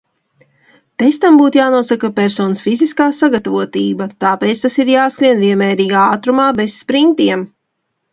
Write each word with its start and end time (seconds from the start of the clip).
Testam 1.01 1.35
būtu 1.41 1.57
jānosaka 1.59 2.09
personas 2.15 2.63
fiziskā 2.67 3.07
sagatavotība, 3.17 4.07
tāpēc 4.25 4.63
tas 4.65 4.79
ir 4.85 4.89
jāskrien 4.95 5.45
vienmērīgā 5.45 6.07
ātrumā 6.15 6.47
bez 6.63 6.79
sprintiem. 6.79 7.45